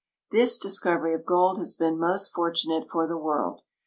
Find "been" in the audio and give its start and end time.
1.75-1.99